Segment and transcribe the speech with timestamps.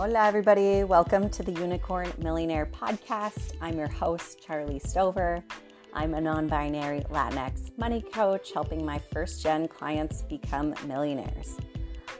[0.00, 0.82] Hola, everybody.
[0.82, 3.52] Welcome to the Unicorn Millionaire Podcast.
[3.60, 5.44] I'm your host, Charlie Stover.
[5.92, 11.58] I'm a non binary Latinx money coach helping my first gen clients become millionaires.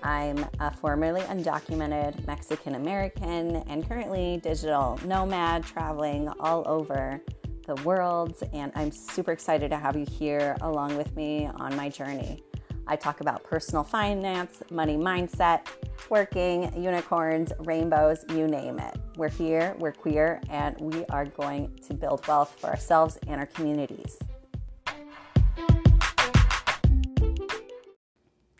[0.02, 7.18] I'm a formerly undocumented Mexican American and currently digital nomad traveling all over
[7.66, 8.36] the world.
[8.52, 12.42] And I'm super excited to have you here along with me on my journey.
[12.86, 15.66] I talk about personal finance, money mindset,
[16.08, 18.96] working, unicorns, rainbows, you name it.
[19.16, 23.46] We're here, we're queer, and we are going to build wealth for ourselves and our
[23.46, 24.18] communities.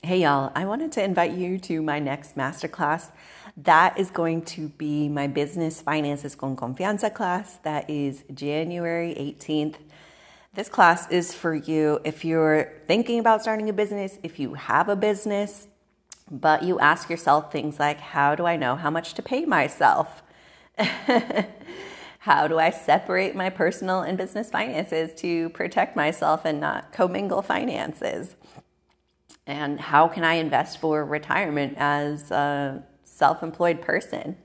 [0.03, 3.11] Hey, y'all, I wanted to invite you to my next masterclass.
[3.57, 7.59] That is going to be my Business Finances con Confianza class.
[7.63, 9.77] That is January 18th
[10.53, 14.89] this class is for you if you're thinking about starting a business, if you have
[14.89, 15.69] a business,
[16.31, 20.23] but you ask yourself things like how do I know how much to pay myself?
[22.21, 27.43] how do I separate my personal and business finances to protect myself and not commingle
[27.43, 28.37] finances?
[29.47, 34.37] And how can I invest for retirement as a self employed person?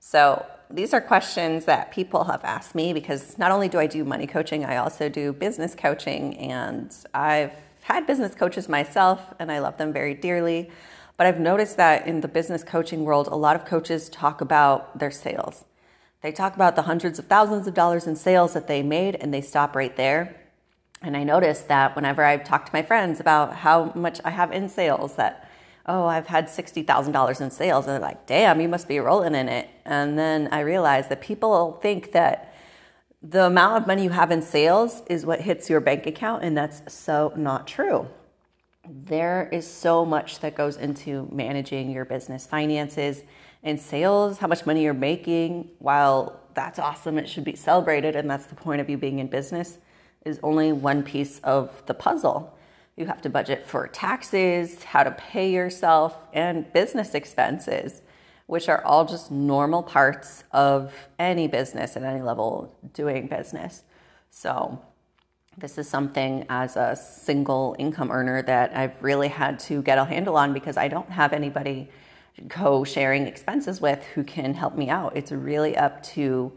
[0.00, 4.02] So, these are questions that people have asked me because not only do I do
[4.02, 6.36] money coaching, I also do business coaching.
[6.38, 10.70] And I've had business coaches myself and I love them very dearly.
[11.16, 14.98] But I've noticed that in the business coaching world, a lot of coaches talk about
[14.98, 15.64] their sales.
[16.22, 19.32] They talk about the hundreds of thousands of dollars in sales that they made and
[19.32, 20.40] they stop right there.
[21.02, 24.50] And I noticed that whenever I talk to my friends about how much I have
[24.52, 25.50] in sales, that
[25.86, 27.84] oh, I've had $60,000 in sales.
[27.84, 29.68] And they're like, damn, you must be rolling in it.
[29.84, 32.54] And then I realized that people think that
[33.22, 36.42] the amount of money you have in sales is what hits your bank account.
[36.42, 38.08] And that's so not true.
[38.88, 43.22] There is so much that goes into managing your business finances
[43.62, 45.70] and sales, how much money you're making.
[45.78, 48.14] While that's awesome, it should be celebrated.
[48.14, 49.78] And that's the point of you being in business,
[50.24, 52.56] is only one piece of the puzzle.
[52.96, 58.02] You have to budget for taxes, how to pay yourself, and business expenses,
[58.46, 63.82] which are all just normal parts of any business at any level doing business.
[64.30, 64.80] So,
[65.56, 70.04] this is something as a single income earner that I've really had to get a
[70.04, 71.88] handle on because I don't have anybody
[72.48, 75.16] co sharing expenses with who can help me out.
[75.16, 76.52] It's really up to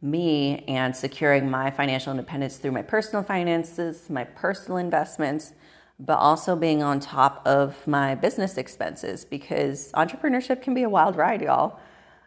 [0.00, 5.52] me and securing my financial independence through my personal finances, my personal investments,
[5.98, 11.16] but also being on top of my business expenses because entrepreneurship can be a wild
[11.16, 11.78] ride, y'all.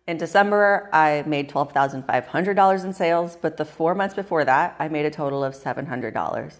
[0.07, 5.05] In December, I made $12,500 in sales, but the four months before that, I made
[5.05, 6.55] a total of $700.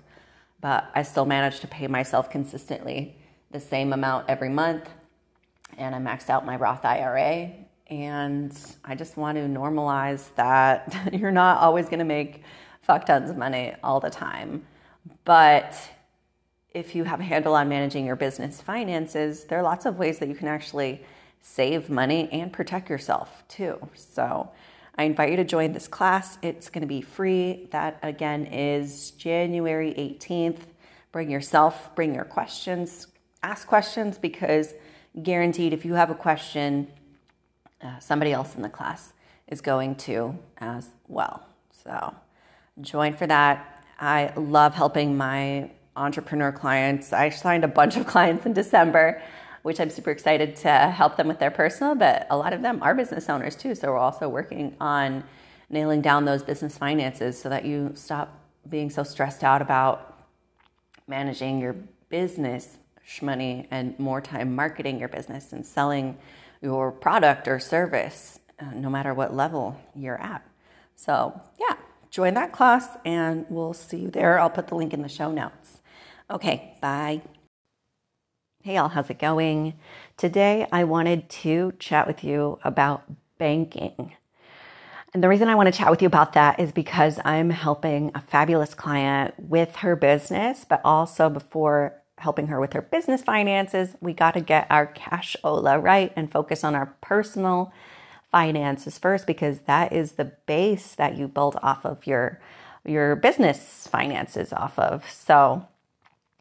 [0.62, 3.18] But I still managed to pay myself consistently
[3.50, 4.90] the same amount every month.
[5.78, 7.52] And I maxed out my Roth IRA.
[7.88, 12.44] And I just want to normalize that you're not always going to make
[12.82, 14.66] fuck tons of money all the time.
[15.26, 15.76] But
[16.74, 20.20] if you have a handle on managing your business finances, there are lots of ways
[20.20, 21.04] that you can actually
[21.42, 23.90] save money and protect yourself too.
[23.96, 24.52] So
[24.96, 26.38] I invite you to join this class.
[26.42, 27.68] It's going to be free.
[27.72, 30.60] That again is January 18th.
[31.12, 33.08] Bring yourself, bring your questions,
[33.44, 34.74] ask questions because
[35.24, 36.88] guaranteed if you have a question,
[37.82, 39.14] uh, somebody else in the class
[39.48, 41.46] is going to as well.
[41.84, 42.16] So
[42.80, 43.84] join for that.
[44.00, 47.12] I love helping my entrepreneur clients.
[47.12, 49.22] I signed a bunch of clients in December,
[49.64, 52.82] which I'm super excited to help them with their personal, but a lot of them
[52.82, 53.76] are business owners too.
[53.76, 55.24] So we're also working on
[55.70, 58.38] nailing down those business finances so that you stop
[58.70, 60.26] being so stressed out about
[61.08, 61.76] managing your
[62.10, 62.78] business
[63.22, 66.18] money and more time marketing your business and selling
[66.62, 70.46] your product or service, uh, no matter what level you're at.
[70.96, 71.76] So, yeah,
[72.12, 74.40] join that class and we'll see you there.
[74.40, 75.82] I'll put the link in the show notes.
[76.30, 77.22] Okay, bye.
[78.64, 79.74] Hey, all, how's it going?
[80.18, 83.04] Today, I wanted to chat with you about
[83.40, 84.14] banking.
[85.16, 88.12] And the reason I want to chat with you about that is because I'm helping
[88.14, 93.96] a fabulous client with her business, but also before helping her with her business finances,
[94.00, 97.74] we got to get our cash ola right and focus on our personal
[98.32, 102.40] finances first because that is the base that you build off of your
[102.86, 105.10] your business finances off of.
[105.10, 105.68] So,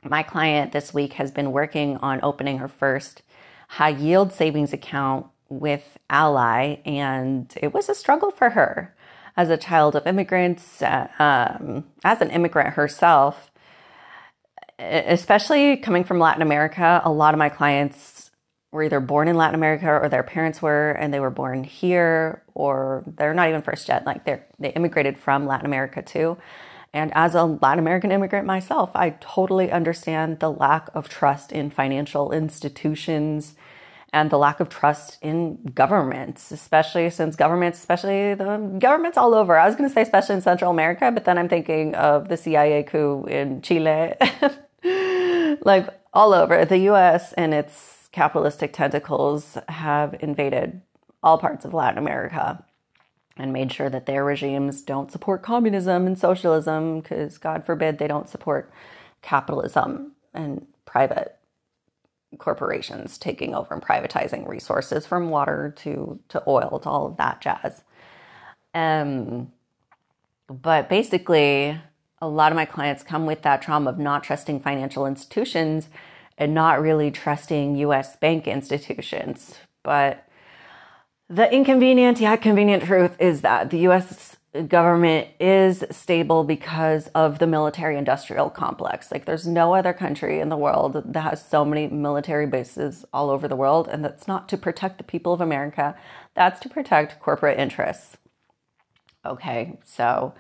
[0.05, 3.23] my client this week has been working on opening her first
[3.69, 8.95] high yield savings account with Ally, and it was a struggle for her
[9.37, 13.51] as a child of immigrants, uh, um, as an immigrant herself,
[14.79, 17.01] especially coming from Latin America.
[17.05, 18.31] A lot of my clients
[18.73, 22.43] were either born in Latin America or their parents were and they were born here
[22.55, 26.39] or they're not even first gen like they they immigrated from Latin America too.
[26.93, 31.71] And as a Latin American immigrant myself, I totally understand the lack of trust in
[31.71, 33.55] financial institutions
[34.13, 39.57] and the lack of trust in governments, especially since governments, especially the governments all over.
[39.57, 42.37] I was going to say especially in Central America, but then I'm thinking of the
[42.37, 44.15] CIA coup in Chile.
[45.63, 50.81] like all over the US and its capitalistic tentacles have invaded
[51.23, 52.65] all parts of Latin America
[53.41, 58.07] and made sure that their regimes don't support communism and socialism because God forbid they
[58.07, 58.71] don't support
[59.23, 61.37] capitalism and private
[62.39, 67.41] corporations taking over and privatizing resources from water to, to oil to all of that
[67.41, 67.83] jazz.
[68.75, 69.51] Um,
[70.49, 71.81] but basically,
[72.21, 75.89] a lot of my clients come with that trauma of not trusting financial institutions
[76.37, 79.57] and not really trusting US bank institutions.
[79.83, 80.27] But
[81.31, 84.37] the inconvenient yet convenient truth is that the US
[84.67, 89.13] government is stable because of the military industrial complex.
[89.13, 93.31] Like, there's no other country in the world that has so many military bases all
[93.31, 93.87] over the world.
[93.87, 95.97] And that's not to protect the people of America,
[96.35, 98.17] that's to protect corporate interests.
[99.25, 100.35] Okay, so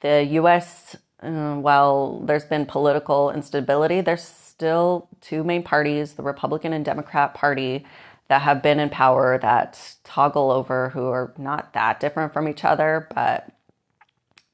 [0.00, 6.74] the US, uh, while there's been political instability, there's still two main parties the Republican
[6.74, 7.86] and Democrat Party
[8.28, 12.64] that have been in power that toggle over who are not that different from each
[12.64, 13.50] other, but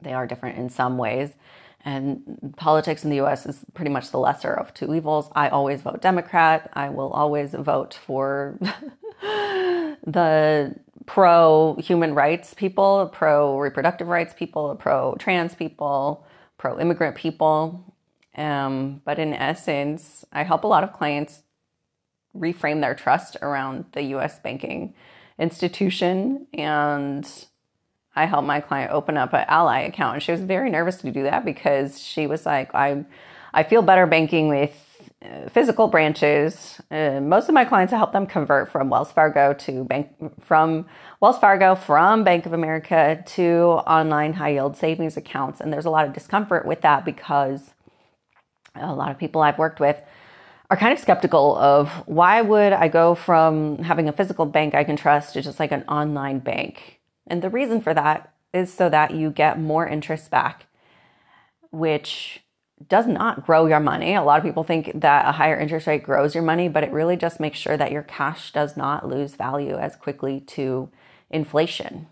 [0.01, 1.35] they are different in some ways.
[1.85, 5.31] And politics in the US is pretty much the lesser of two evils.
[5.35, 6.69] I always vote Democrat.
[6.75, 8.59] I will always vote for
[9.23, 10.75] the
[11.07, 16.27] pro human rights people, pro reproductive rights people, pro trans people,
[16.59, 17.95] pro immigrant people.
[18.37, 21.43] Um, but in essence, I help a lot of clients
[22.37, 24.95] reframe their trust around the US banking
[25.39, 26.47] institution.
[26.55, 27.29] And
[28.15, 30.15] I helped my client open up an Ally account.
[30.15, 33.05] And she was very nervous to do that because she was like I
[33.53, 34.87] I feel better banking with
[35.23, 36.81] uh, physical branches.
[36.91, 40.09] Uh, most of my clients I help them convert from Wells Fargo to bank
[40.41, 40.87] from
[41.21, 45.61] Wells Fargo from Bank of America to online high yield savings accounts.
[45.61, 47.75] And there's a lot of discomfort with that because
[48.75, 50.01] a lot of people I've worked with
[50.71, 54.85] are kind of skeptical of why would I go from having a physical bank I
[54.85, 57.01] can trust to just like an online bank.
[57.27, 60.67] And the reason for that is so that you get more interest back,
[61.71, 62.45] which
[62.89, 64.15] does not grow your money.
[64.15, 66.93] A lot of people think that a higher interest rate grows your money, but it
[66.93, 70.89] really just makes sure that your cash does not lose value as quickly to
[71.31, 72.07] inflation.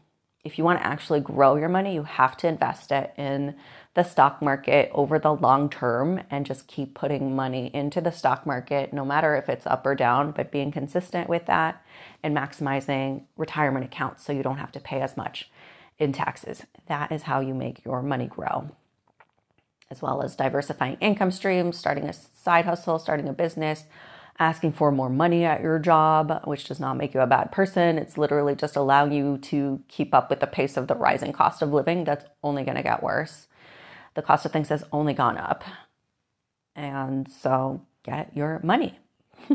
[0.44, 3.54] If you want to actually grow your money, you have to invest it in
[3.98, 8.46] the stock market over the long term and just keep putting money into the stock
[8.46, 11.84] market, no matter if it's up or down, but being consistent with that
[12.22, 15.50] and maximizing retirement accounts so you don't have to pay as much
[15.98, 16.62] in taxes.
[16.86, 18.70] That is how you make your money grow.
[19.90, 23.82] As well as diversifying income streams, starting a side hustle, starting a business,
[24.38, 27.98] asking for more money at your job, which does not make you a bad person.
[27.98, 31.62] It's literally just allowing you to keep up with the pace of the rising cost
[31.62, 33.47] of living that's only going to get worse
[34.18, 35.62] the cost of things has only gone up.
[36.74, 38.98] And so get your money.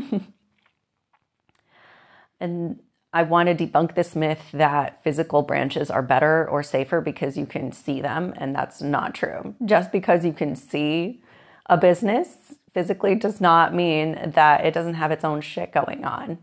[2.40, 2.80] and
[3.12, 7.44] I want to debunk this myth that physical branches are better or safer because you
[7.44, 9.54] can see them, and that's not true.
[9.66, 11.22] Just because you can see
[11.66, 16.38] a business physically does not mean that it doesn't have its own shit going on.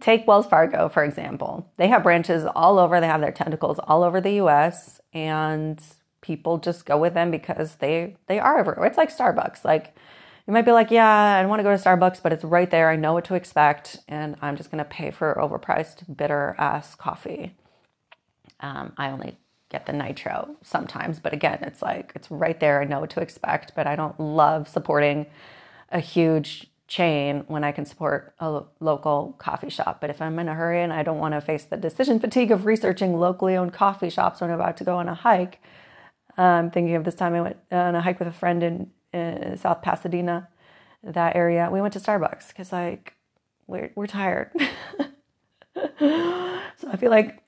[0.00, 1.70] Take Wells Fargo, for example.
[1.76, 5.78] They have branches all over, they have their tentacles all over the US, and
[6.28, 8.86] people just go with them because they they are everywhere.
[8.86, 9.64] It's like Starbucks.
[9.64, 9.96] Like
[10.46, 12.90] you might be like, yeah, I want to go to Starbucks, but it's right there.
[12.90, 17.56] I know what to expect, and I'm just gonna pay for overpriced bitter ass coffee.
[18.60, 19.38] Um, I only
[19.70, 22.82] get the nitro sometimes, but again, it's like it's right there.
[22.82, 25.26] I know what to expect, but I don't love supporting
[25.90, 30.00] a huge chain when I can support a local coffee shop.
[30.00, 32.50] But if I'm in a hurry and I don't want to face the decision fatigue
[32.50, 35.60] of researching locally owned coffee shops when I'm about to go on a hike,
[36.38, 39.58] um, thinking of this time I went on a hike with a friend in, in
[39.58, 40.48] South Pasadena,
[41.02, 41.68] that area.
[41.70, 43.14] We went to Starbucks because like
[43.66, 44.52] we're we're tired.
[45.98, 47.42] so I feel like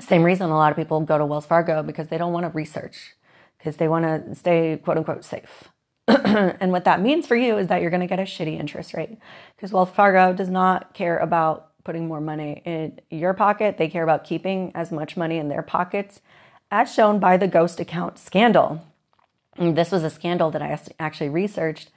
[0.00, 2.50] same reason a lot of people go to Wells Fargo because they don't want to
[2.50, 3.14] research
[3.58, 5.70] because they want to stay quote unquote safe.
[6.06, 8.92] and what that means for you is that you're going to get a shitty interest
[8.92, 9.16] rate
[9.56, 13.78] because Wells Fargo does not care about putting more money in your pocket.
[13.78, 16.20] They care about keeping as much money in their pockets
[16.74, 18.84] as shown by the ghost account scandal.
[19.56, 21.90] And this was a scandal that I actually researched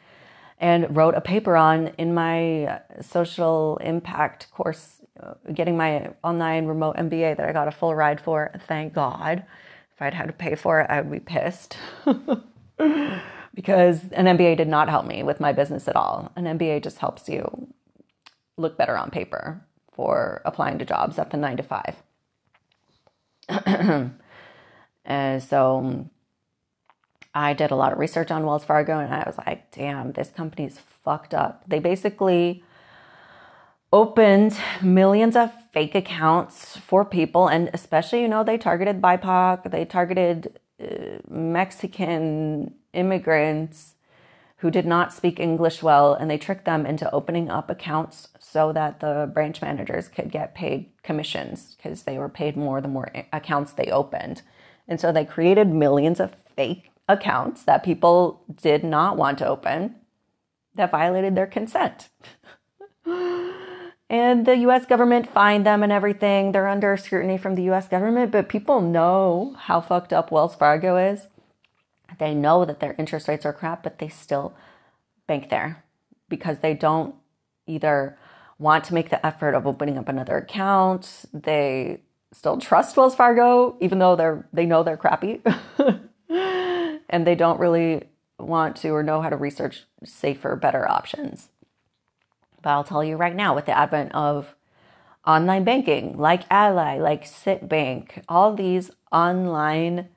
[0.59, 6.95] and wrote a paper on in my social impact course, uh, getting my online remote
[6.95, 8.51] MBA that I got a full ride for.
[8.67, 9.43] Thank God.
[9.95, 11.75] If I'd had to pay for it, I would be pissed.
[13.55, 16.31] because an MBA did not help me with my business at all.
[16.35, 17.73] An MBA just helps you
[18.57, 19.59] look better on paper
[19.91, 21.95] for applying to jobs at the nine to five.
[25.07, 26.09] and so
[27.33, 30.29] I did a lot of research on Wells Fargo and I was like, damn, this
[30.29, 31.63] company's fucked up.
[31.67, 32.63] They basically
[33.93, 39.85] opened millions of fake accounts for people, and especially, you know, they targeted BIPOC, they
[39.85, 43.93] targeted uh, Mexican immigrants
[44.57, 48.73] who did not speak English well, and they tricked them into opening up accounts so
[48.73, 53.09] that the branch managers could get paid commissions because they were paid more the more
[53.31, 54.41] accounts they opened.
[54.87, 59.95] And so they created millions of fake accounts that people did not want to open
[60.75, 62.09] that violated their consent.
[63.05, 66.51] and the US government fined them and everything.
[66.51, 70.97] They're under scrutiny from the US government, but people know how fucked up Wells Fargo
[70.97, 71.27] is.
[72.19, 74.53] They know that their interest rates are crap, but they still
[75.27, 75.83] bank there
[76.29, 77.15] because they don't
[77.67, 78.17] either
[78.59, 81.25] want to make the effort of opening up another account.
[81.33, 82.01] They
[82.33, 85.41] still trust Wells Fargo, even though they're they know they're crappy.
[87.09, 88.03] and they don't really
[88.39, 91.49] want to or know how to research safer, better options.
[92.61, 94.55] But I'll tell you right now, with the advent of
[95.25, 100.09] online banking, like Ally, like Citibank, all these online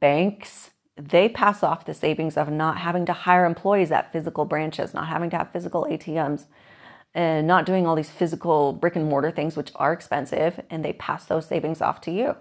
[0.00, 4.94] banks, they pass off the savings of not having to hire employees at physical branches,
[4.94, 6.46] not having to have physical ATMs,
[7.14, 10.92] and not doing all these physical brick and mortar things, which are expensive, and they
[10.94, 12.34] pass those savings off to you.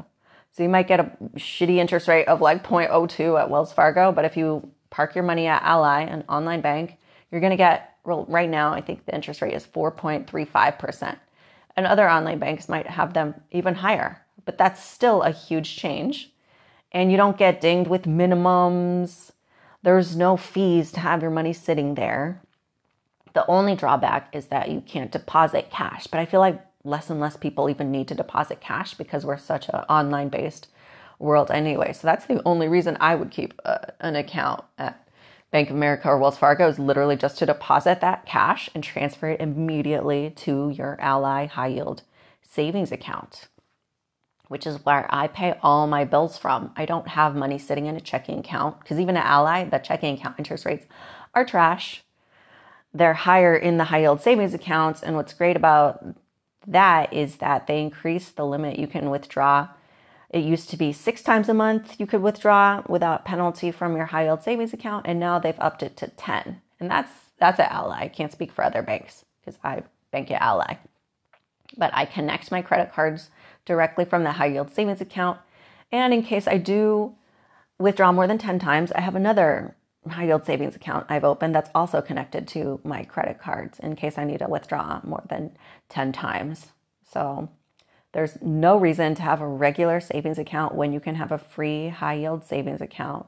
[0.51, 4.25] So you might get a shitty interest rate of like 0.02 at Wells Fargo, but
[4.25, 6.97] if you park your money at Ally, an online bank,
[7.31, 11.17] you're going to get right now, I think the interest rate is 4.35%.
[11.75, 16.31] And other online banks might have them even higher, but that's still a huge change.
[16.91, 19.31] And you don't get dinged with minimums.
[19.81, 22.42] There's no fees to have your money sitting there.
[23.33, 27.19] The only drawback is that you can't deposit cash, but I feel like less and
[27.19, 30.67] less people even need to deposit cash because we're such an online based
[31.19, 31.93] world anyway.
[31.93, 35.07] So that's the only reason I would keep a, uh, an account at
[35.51, 39.29] Bank of America or Wells Fargo is literally just to deposit that cash and transfer
[39.29, 42.01] it immediately to your Ally high yield
[42.41, 43.47] savings account,
[44.47, 46.71] which is where I pay all my bills from.
[46.75, 50.17] I don't have money sitting in a checking account because even at Ally, the checking
[50.17, 50.87] account interest rates
[51.35, 52.03] are trash.
[52.93, 55.01] They're higher in the high yield savings accounts.
[55.01, 56.05] And what's great about
[56.67, 59.69] that is that they increase the limit you can withdraw.
[60.29, 64.07] It used to be six times a month you could withdraw without penalty from your
[64.07, 66.61] high yield savings account, and now they've upped it to 10.
[66.79, 68.03] And that's that's at Ally.
[68.03, 70.77] I can't speak for other banks because I bank at Ally.
[71.77, 73.29] But I connect my credit cards
[73.65, 75.39] directly from the high yield savings account.
[75.91, 77.15] And in case I do
[77.77, 79.75] withdraw more than 10 times, I have another
[80.09, 84.17] high yield savings account I've opened that's also connected to my credit cards in case
[84.17, 85.55] I need to withdraw more than
[85.89, 86.67] 10 times.
[87.09, 87.49] So
[88.11, 91.89] there's no reason to have a regular savings account when you can have a free
[91.89, 93.25] high yield savings account.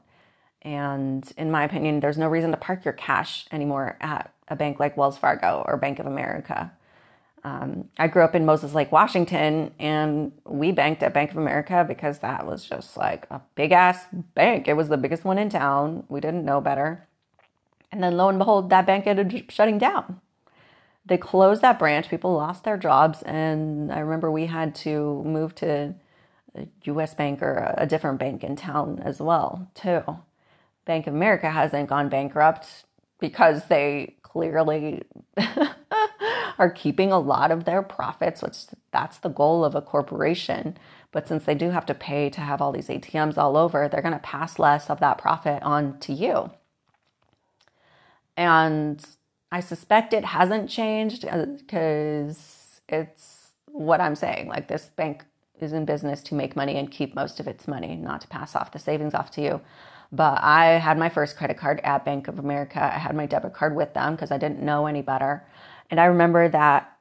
[0.62, 4.80] And in my opinion, there's no reason to park your cash anymore at a bank
[4.80, 6.72] like Wells Fargo or Bank of America.
[7.46, 11.84] Um, I grew up in Moses Lake, Washington, and we banked at Bank of America
[11.86, 14.66] because that was just like a big ass bank.
[14.66, 16.02] It was the biggest one in town.
[16.08, 17.06] We didn't know better.
[17.92, 20.20] And then lo and behold, that bank ended up shutting down.
[21.06, 25.54] They closed that branch, people lost their jobs, and I remember we had to move
[25.56, 25.94] to
[26.56, 30.02] a US bank or a different bank in town as well, too.
[30.84, 32.86] Bank of America hasn't gone bankrupt
[33.20, 35.02] because they clearly
[36.58, 40.76] are keeping a lot of their profits, which that's the goal of a corporation.
[41.10, 44.02] But since they do have to pay to have all these ATMs all over, they're
[44.02, 46.50] going to pass less of that profit on to you.
[48.36, 49.02] And
[49.50, 54.48] I suspect it hasn't changed because uh, it's what I'm saying.
[54.48, 55.24] Like this bank
[55.58, 58.54] is in business to make money and keep most of its money, not to pass
[58.54, 59.62] off the savings off to you.
[60.16, 62.82] But I had my first credit card at Bank of America.
[62.82, 65.46] I had my debit card with them because I didn't know any better.
[65.90, 66.96] And I remember that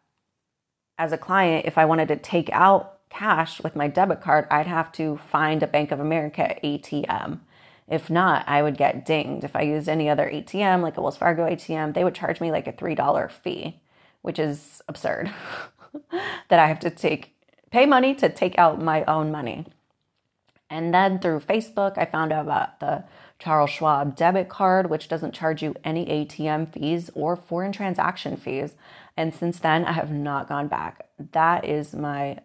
[0.98, 4.68] as a client, if I wanted to take out cash with my debit card, I'd
[4.68, 7.40] have to find a Bank of America ATM.
[7.88, 9.46] If not, I would get dinged.
[9.46, 12.52] If I used any other ATM, like a Wells Fargo ATM, they would charge me
[12.52, 13.80] like a $3 fee,
[14.24, 15.32] which is absurd.
[16.50, 17.32] that I have to take
[17.72, 19.68] pay money to take out my own money.
[20.70, 23.04] And then through Facebook, I found out about the
[23.38, 28.76] Charles Schwab debit card, which doesn't charge you any ATM fees or foreign transaction fees.
[29.18, 31.08] And since then, I have not gone back.
[31.34, 32.40] That is my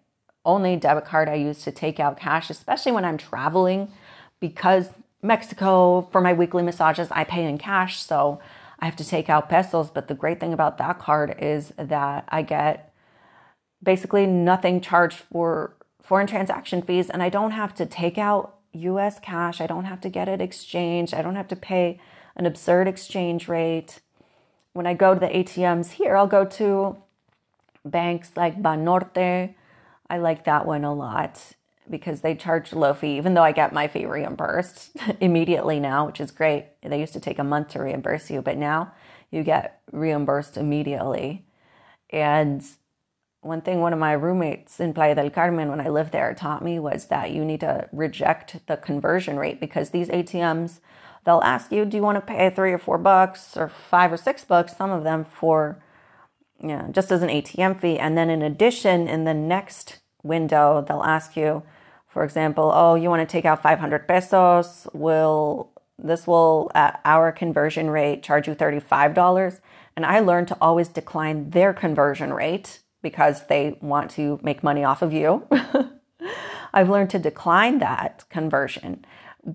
[0.45, 3.93] only debit card I use to take out cash, especially when I'm traveling,
[4.41, 4.91] because
[5.23, 8.03] Mexico, for my weekly massages, I pay in cash.
[8.03, 8.41] So
[8.79, 9.91] I have to take out pesos.
[9.91, 12.93] But the great thing about that card is that I get
[13.83, 15.77] basically nothing charged for
[16.11, 19.61] foreign transaction fees, and I don't have to take out US cash.
[19.61, 21.15] I don't have to get it exchanged.
[21.15, 22.01] I don't have to pay
[22.35, 24.01] an absurd exchange rate.
[24.73, 26.97] When I go to the ATMs here, I'll go to
[27.85, 29.55] banks like Banorte.
[30.11, 31.53] I like that one a lot
[31.89, 36.21] because they charge low fee, even though I get my fee reimbursed immediately now, which
[36.21, 36.71] is great.
[36.83, 38.95] They used to take a month to reimburse you, but now
[39.31, 41.47] you get reimbursed immediately.
[42.13, 42.65] And
[43.43, 46.63] one thing one of my roommates in Playa del Carmen when I lived there taught
[46.63, 50.81] me was that you need to reject the conversion rate because these ATMs,
[51.25, 54.19] they'll ask you, do you want to pay three or four bucks or five or
[54.19, 55.83] six bucks, some of them for,
[56.61, 57.99] you know, just as an ATM fee.
[57.99, 61.63] And then in addition, in the next window, they'll ask you,
[62.09, 64.87] for example, oh, you want to take out 500 pesos?
[64.93, 69.61] Will this will at our conversion rate charge you $35?
[69.97, 74.85] And I learned to always decline their conversion rate because they want to make money
[74.85, 75.47] off of you.
[76.73, 79.05] I've learned to decline that conversion,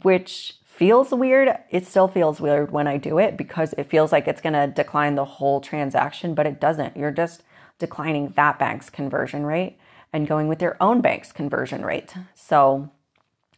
[0.04, 1.58] which feels weird.
[1.70, 4.68] It still feels weird when I do it because it feels like it's going to
[4.68, 6.98] decline the whole transaction, but it doesn't.
[6.98, 7.44] You're just
[7.80, 9.78] declining that bank's conversion rate
[10.12, 12.14] and going with your own bank's conversion rate.
[12.34, 12.92] So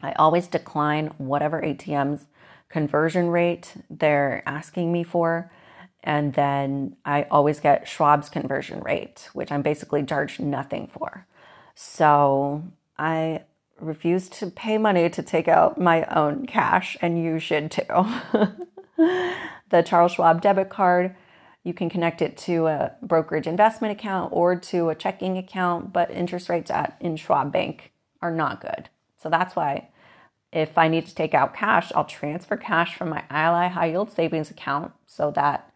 [0.02, 2.28] I always decline whatever ATM's
[2.70, 5.52] conversion rate they're asking me for
[6.04, 11.28] and then I always get Schwab's conversion rate, which I'm basically charged nothing for.
[11.76, 12.64] So
[12.98, 13.44] I
[13.80, 17.84] refuse to pay money to take out my own cash, and you should too.
[18.98, 21.16] the Charles Schwab debit card,
[21.64, 26.10] you can connect it to a brokerage investment account or to a checking account, but
[26.10, 28.90] interest rates at in Schwab Bank are not good.
[29.18, 29.90] So that's why
[30.52, 34.12] if I need to take out cash, I'll transfer cash from my Ally high yield
[34.12, 35.72] savings account so that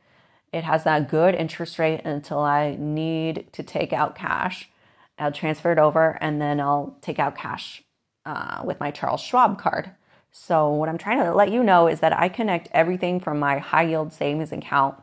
[0.54, 4.70] it has that good interest rate until I need to take out cash.
[5.18, 7.84] I'll transfer it over and then I'll take out cash
[8.26, 9.92] uh, with my Charles Schwab card.
[10.32, 13.58] So, what I'm trying to let you know is that I connect everything from my
[13.58, 14.96] high yield savings account.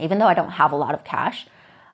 [0.00, 1.46] Even though I don't have a lot of cash,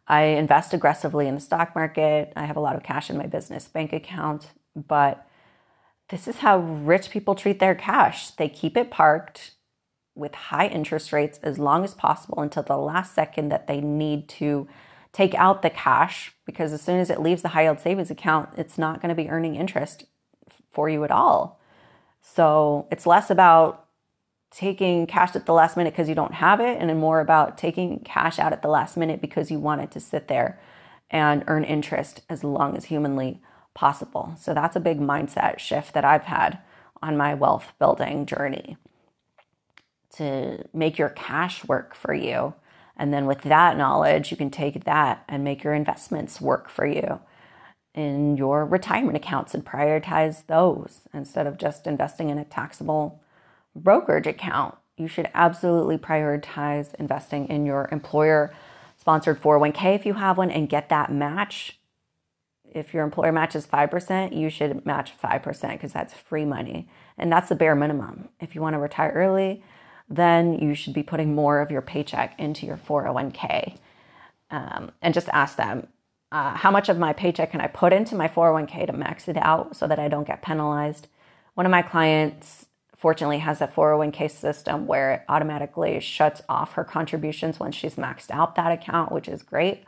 [0.08, 2.32] I invest aggressively in the stock market.
[2.36, 5.26] I have a lot of cash in my business bank account, but
[6.08, 8.30] this is how rich people treat their cash.
[8.30, 9.52] They keep it parked
[10.14, 14.28] with high interest rates as long as possible until the last second that they need
[14.28, 14.68] to
[15.12, 18.48] take out the cash because as soon as it leaves the high yield savings account,
[18.56, 20.04] it's not going to be earning interest
[20.70, 21.60] for you at all.
[22.20, 23.86] So it's less about
[24.50, 28.00] taking cash at the last minute because you don't have it and more about taking
[28.00, 30.60] cash out at the last minute because you want it to sit there
[31.10, 33.40] and earn interest as long as humanly
[33.74, 34.34] possible.
[34.38, 36.58] So that's a big mindset shift that I've had
[37.02, 38.76] on my wealth building journey
[40.16, 42.54] to make your cash work for you.
[42.96, 46.86] And then with that knowledge, you can take that and make your investments work for
[46.86, 47.20] you
[47.94, 53.20] in your retirement accounts and prioritize those instead of just investing in a taxable
[53.74, 54.76] brokerage account.
[54.96, 58.52] You should absolutely prioritize investing in your employer
[58.96, 61.78] sponsored 401k if you have one and get that match.
[62.72, 66.88] If your employer matches 5%, you should match 5% because that's free money.
[67.16, 68.28] And that's the bare minimum.
[68.40, 69.62] If you want to retire early,
[70.08, 73.78] then you should be putting more of your paycheck into your 401k.
[74.50, 75.88] Um, and just ask them,
[76.30, 79.36] uh, how much of my paycheck can I put into my 401k to max it
[79.36, 81.08] out so that I don't get penalized?
[81.54, 86.84] One of my clients, fortunately, has a 401k system where it automatically shuts off her
[86.84, 89.84] contributions when she's maxed out that account, which is great.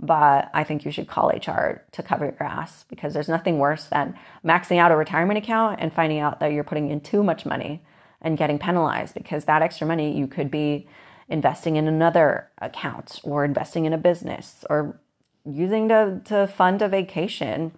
[0.00, 3.84] But I think you should call HR to cover your ass because there's nothing worse
[3.84, 7.46] than maxing out a retirement account and finding out that you're putting in too much
[7.46, 7.82] money
[8.24, 10.88] and getting penalized because that extra money you could be
[11.28, 14.98] investing in another account or investing in a business or
[15.44, 17.72] using to, to fund a vacation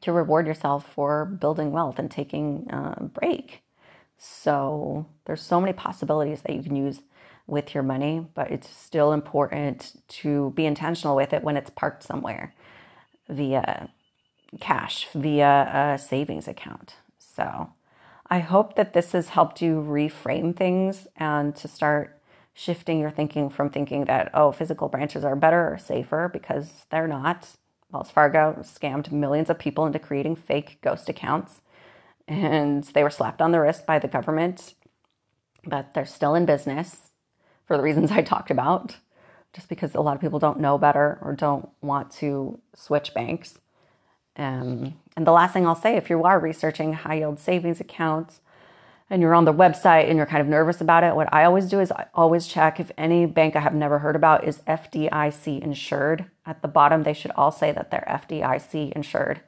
[0.00, 3.62] to reward yourself for building wealth and taking a break.
[4.16, 7.02] So there's so many possibilities that you can use
[7.46, 12.02] with your money, but it's still important to be intentional with it when it's parked
[12.02, 12.54] somewhere
[13.28, 13.88] via
[14.60, 16.96] cash, via a savings account.
[17.18, 17.70] So
[18.30, 22.20] I hope that this has helped you reframe things and to start
[22.52, 27.08] shifting your thinking from thinking that, oh, physical branches are better or safer because they're
[27.08, 27.56] not.
[27.90, 31.62] Wells Fargo scammed millions of people into creating fake ghost accounts
[32.26, 34.74] and they were slapped on the wrist by the government
[35.64, 37.10] but they're still in business
[37.66, 38.96] for the reasons I talked about,
[39.54, 43.58] just because a lot of people don't know better or don't want to switch banks.
[44.38, 48.40] Um, and the last thing I'll say if you are researching high yield savings accounts
[49.10, 51.66] and you're on the website and you're kind of nervous about it, what I always
[51.66, 55.60] do is I always check if any bank I have never heard about is FDIC
[55.60, 56.26] insured.
[56.46, 59.40] At the bottom, they should all say that they're FDIC insured,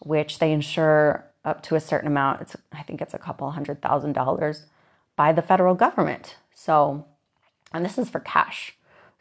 [0.00, 2.40] which they insure up to a certain amount.
[2.40, 4.66] It's, I think it's a couple hundred thousand dollars
[5.14, 6.36] by the federal government.
[6.52, 7.06] So,
[7.72, 8.76] and this is for cash.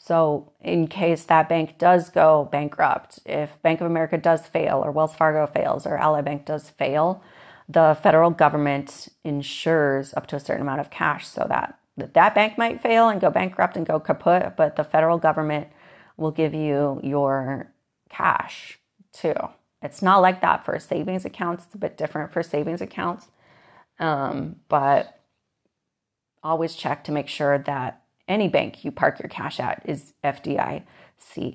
[0.06, 4.92] So, in case that bank does go bankrupt, if Bank of America does fail, or
[4.92, 7.24] Wells Fargo fails, or Ally Bank does fail,
[7.70, 12.58] the federal government insures up to a certain amount of cash so that that bank
[12.58, 15.70] might fail and go bankrupt and go kaput, but the federal government
[16.18, 17.72] will give you your
[18.10, 18.80] cash
[19.14, 19.36] too.
[19.82, 21.64] It's not like that for savings accounts.
[21.64, 23.28] It's a bit different for savings accounts.
[24.00, 25.18] Um, but
[26.44, 30.86] always check to make sure that any bank you park your cash at is FDIC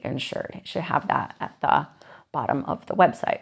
[0.03, 0.53] insured.
[0.55, 1.89] It should have that at the
[2.33, 3.41] bottom of the website.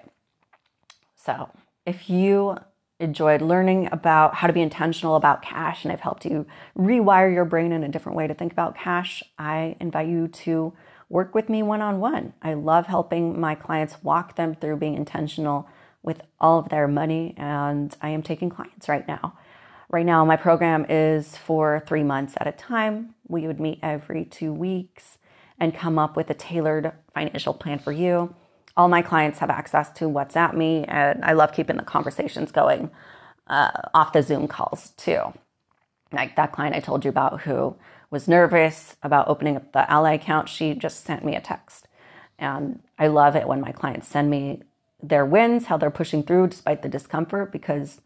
[1.17, 1.51] So
[1.85, 2.57] if you
[2.99, 6.47] enjoyed learning about how to be intentional about cash and I've helped you
[6.79, 10.73] rewire your brain in a different way to think about cash, I invite you to
[11.09, 12.33] work with me one on one.
[12.43, 15.69] I love helping my clients walk them through being intentional
[16.03, 19.37] with all of their money, and I am taking clients right now.
[19.89, 23.15] Right now, my program is for three months at a time.
[23.29, 25.19] We would meet every two weeks
[25.61, 28.35] and come up with a tailored financial plan for you.
[28.77, 32.91] All my clients have access to WhatsApp me, and I love keeping the conversations going
[33.47, 35.33] uh, off the Zoom calls too.
[36.13, 37.77] Like that client I told you about who
[38.11, 41.89] was nervous about opening up the Ally account, she just sent me a text.
[42.39, 44.63] And I love it when my clients send me
[45.03, 48.01] their wins, how they're pushing through despite the discomfort, because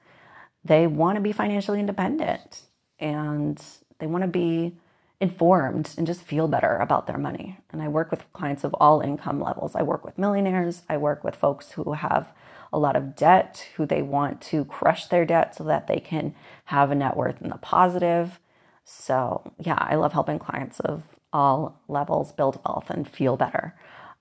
[0.64, 2.62] they want to be financially independent
[2.98, 3.62] and
[3.98, 4.76] they want to be
[5.20, 7.58] informed and just feel better about their money.
[7.70, 9.74] And I work with clients of all income levels.
[9.74, 12.32] I work with millionaires, I work with folks who have
[12.72, 16.34] a lot of debt, who they want to crush their debt so that they can
[16.66, 18.38] have a net worth in the positive.
[18.84, 23.74] So, yeah, I love helping clients of all levels build wealth and feel better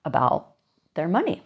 [0.04, 0.54] about
[0.94, 1.42] their money.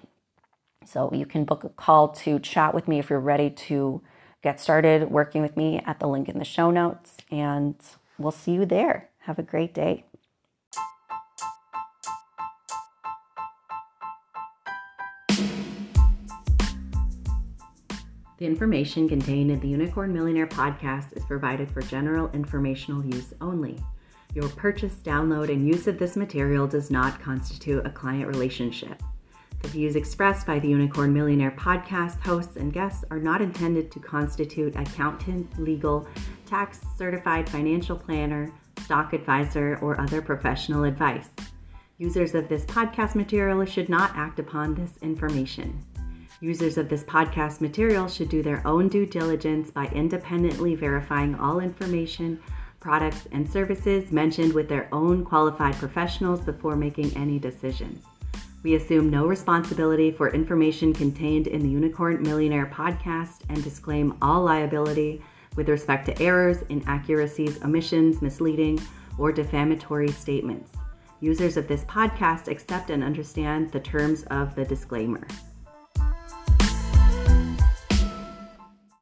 [0.84, 4.02] So, you can book a call to chat with me if you're ready to
[4.44, 7.74] get started working with me at the link in the show notes, and
[8.18, 9.08] we'll see you there.
[9.20, 10.04] Have a great day.
[18.36, 23.82] The information contained in the Unicorn Millionaire podcast is provided for general informational use only.
[24.34, 29.02] Your purchase, download, and use of this material does not constitute a client relationship.
[29.62, 34.00] The views expressed by the Unicorn Millionaire podcast hosts and guests are not intended to
[34.00, 36.06] constitute accountant, legal,
[36.46, 41.30] tax certified financial planner, stock advisor, or other professional advice.
[41.98, 45.78] Users of this podcast material should not act upon this information.
[46.40, 51.60] Users of this podcast material should do their own due diligence by independently verifying all
[51.60, 52.38] information,
[52.80, 58.04] products, and services mentioned with their own qualified professionals before making any decisions.
[58.64, 64.42] We assume no responsibility for information contained in the Unicorn Millionaire podcast and disclaim all
[64.42, 65.22] liability
[65.54, 68.80] with respect to errors, inaccuracies, omissions, misleading,
[69.18, 70.72] or defamatory statements.
[71.20, 75.26] Users of this podcast accept and understand the terms of the disclaimer.